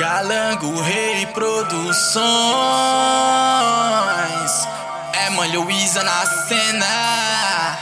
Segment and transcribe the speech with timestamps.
[0.00, 2.24] Calango Rei Produções.
[5.12, 5.52] É mãe
[6.02, 7.76] na cena.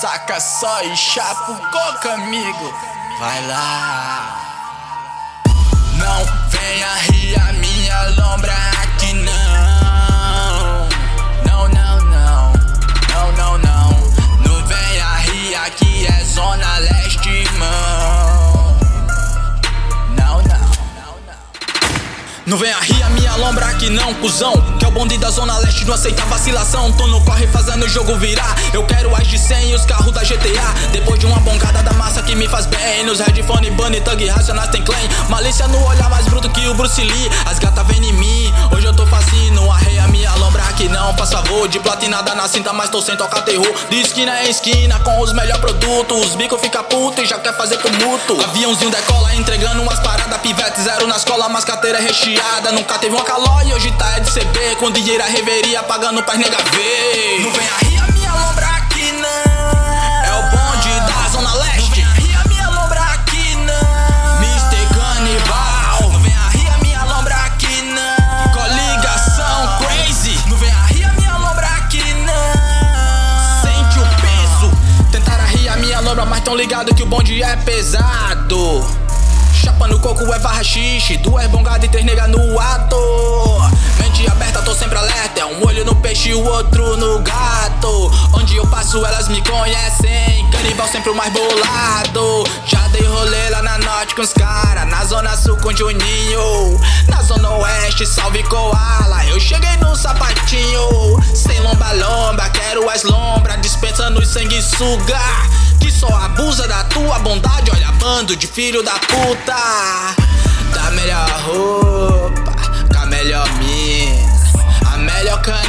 [0.00, 2.72] Saca só e chapa o coca, amigo.
[3.18, 4.38] Vai lá.
[5.98, 9.51] Não venha rir a minha lombra aqui não
[22.52, 24.52] não venha rir a minha lombra aqui não, cuzão.
[24.78, 26.92] Que é o bonde da zona leste, não aceita vacilação.
[26.92, 28.54] Tô no corre fazendo o jogo virar.
[28.74, 31.94] Eu quero as de 100 e os carros da GTA Depois de uma bongada da
[31.94, 33.06] massa que me faz bem.
[33.06, 37.00] Nos headphone, bunny, thug, racionais tem claim Malícia no olhar mais bruto que o Bruce
[37.00, 37.30] Lee.
[37.46, 39.21] As gatas vêm em mim, hoje eu tô facinho
[39.72, 43.16] Arrei a minha lombra aqui não, faz favor De platinada na cinta, mas tô sem
[43.16, 43.72] tocar terror.
[43.88, 46.26] De esquina em esquina, com os melhores produtos.
[46.26, 50.80] Os bico fica puto e já quer fazer tumulto Aviãozinho decola, entregando umas paradas Pivete.
[50.80, 52.72] Zero na escola, mas carteira recheada.
[52.72, 56.36] Nunca teve uma calói, hoje tá é de CB Com dinheiro a reveria, pagando pra
[56.36, 57.41] nega ver
[76.52, 78.86] tão ligado que o bonde é pesado.
[79.54, 82.96] Chapa no coco é varra xixi Duas bongadas e três nega no ato.
[83.98, 88.12] Mente aberta, tô sempre alerta É um olho no peixe e o outro no gato.
[88.34, 92.44] Onde eu passo elas me conhecem Canibal sempre o mais bolado.
[92.66, 96.80] Já dei rolê lá na norte com os cara Na zona sul com Juninho.
[97.08, 101.18] Na zona oeste, salve Koala Eu cheguei no sapatinho.
[101.34, 105.20] Sem lomba-lomba, quero as lombras Dispensando os sanguessuga
[105.82, 107.70] que só abusa da tua bondade.
[107.72, 109.56] Olha, bando de filho da puta.
[110.72, 112.52] Da melhor roupa,
[112.92, 114.32] com a melhor mina,
[114.92, 115.66] a melhor cannabis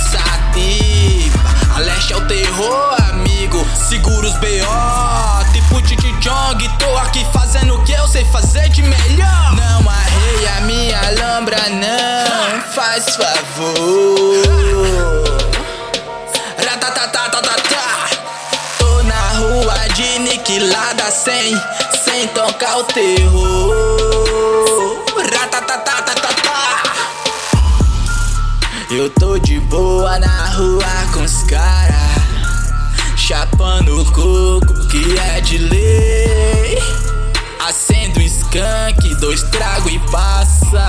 [0.00, 1.38] sativa.
[1.74, 3.64] A leste é o terror, amigo.
[3.88, 5.44] Segura os B.O.
[5.52, 6.68] Tipo Titi Jong.
[6.78, 9.54] Tô aqui fazendo o que eu sei fazer de melhor.
[9.54, 12.60] Não arreia minha lombra, não.
[12.72, 14.45] Faz favor.
[21.10, 21.56] Sem,
[22.04, 24.06] sem tocar o terror.
[28.88, 31.92] Eu tô de boa na rua com os cara,
[33.16, 36.78] chapando coco que é de lei.
[37.68, 40.86] Acendo um skunk, dois trago e passa.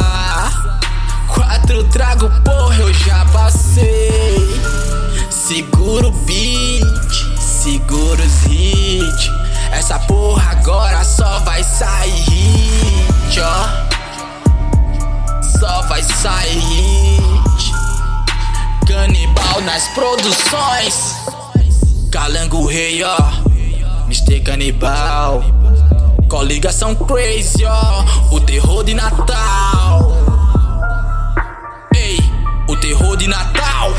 [1.27, 4.61] Quatro trago, porra, eu já passei.
[5.29, 9.46] Seguro o beat, seguro os hits.
[9.71, 12.57] Essa porra agora só vai sair
[13.39, 13.87] ó.
[15.59, 17.19] Só vai sair.
[18.87, 21.15] Canibal nas produções.
[22.11, 23.17] Calango Rei, ó.
[24.05, 24.39] Mr.
[24.41, 25.43] Canibal.
[26.29, 28.03] Coligação crazy, ó.
[28.31, 30.11] O terror de Natal.
[31.95, 32.19] Ei,
[32.67, 33.91] o terror de Natal.